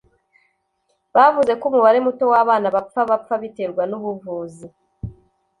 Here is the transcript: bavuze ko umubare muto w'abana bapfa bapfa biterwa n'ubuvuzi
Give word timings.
bavuze 1.15 1.51
ko 1.59 1.63
umubare 1.69 1.97
muto 2.05 2.23
w'abana 2.31 2.67
bapfa 2.75 3.01
bapfa 3.09 3.33
biterwa 3.43 3.83
n'ubuvuzi 3.89 4.67